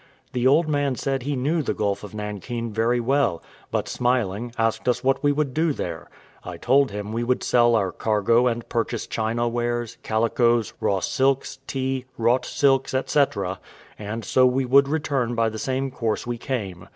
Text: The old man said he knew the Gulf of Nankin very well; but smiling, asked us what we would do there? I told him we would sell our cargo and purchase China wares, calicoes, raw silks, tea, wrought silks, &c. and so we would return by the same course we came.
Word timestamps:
The 0.33 0.47
old 0.47 0.67
man 0.67 0.95
said 0.95 1.21
he 1.21 1.35
knew 1.35 1.61
the 1.61 1.75
Gulf 1.75 2.03
of 2.03 2.15
Nankin 2.15 2.73
very 2.73 2.99
well; 2.99 3.43
but 3.69 3.87
smiling, 3.87 4.51
asked 4.57 4.89
us 4.89 5.03
what 5.03 5.21
we 5.21 5.31
would 5.31 5.53
do 5.53 5.73
there? 5.73 6.09
I 6.43 6.57
told 6.57 6.89
him 6.89 7.13
we 7.13 7.23
would 7.23 7.43
sell 7.43 7.75
our 7.75 7.91
cargo 7.91 8.47
and 8.47 8.67
purchase 8.67 9.05
China 9.05 9.47
wares, 9.47 9.99
calicoes, 10.01 10.73
raw 10.81 11.01
silks, 11.01 11.59
tea, 11.67 12.05
wrought 12.17 12.45
silks, 12.47 12.95
&c. 13.05 13.23
and 13.99 14.25
so 14.25 14.47
we 14.47 14.65
would 14.65 14.87
return 14.87 15.35
by 15.35 15.49
the 15.49 15.59
same 15.59 15.91
course 15.91 16.25
we 16.25 16.39
came. 16.39 16.87